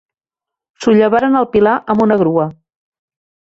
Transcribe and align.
Sollevaren 0.85 1.37
el 1.43 1.47
pilar 1.57 1.75
amb 1.95 2.03
una 2.09 2.19
grua. 2.25 2.51